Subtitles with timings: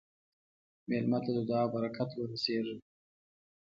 [0.89, 2.75] مېلمه ته د دعا برکت ورسېږه.